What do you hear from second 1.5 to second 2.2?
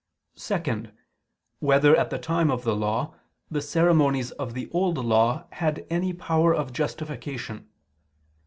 Whether at the